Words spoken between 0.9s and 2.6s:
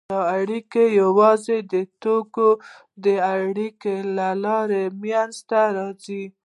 یوازې د توکو